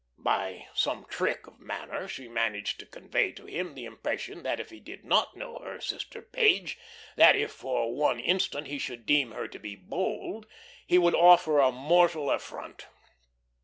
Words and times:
By 0.17 0.67
some 0.73 1.05
trick 1.07 1.45
of 1.45 1.59
manner 1.59 2.07
she 2.07 2.27
managed 2.27 2.79
to 2.79 2.87
convey 2.87 3.33
to 3.33 3.45
him 3.45 3.75
the 3.75 3.85
impression 3.85 4.41
that 4.41 4.59
if 4.59 4.71
he 4.71 4.79
did 4.79 5.05
not 5.05 5.37
know 5.37 5.59
her 5.63 5.79
sister 5.79 6.23
Page, 6.23 6.79
that 7.17 7.35
if 7.35 7.51
for 7.51 7.93
one 7.93 8.19
instant 8.19 8.65
he 8.65 8.79
should 8.79 9.05
deem 9.05 9.29
her 9.29 9.47
to 9.47 9.59
be 9.59 9.75
bold, 9.75 10.47
he 10.87 10.97
would 10.97 11.13
offer 11.13 11.59
a 11.59 11.71
mortal 11.71 12.31
affront. 12.31 12.87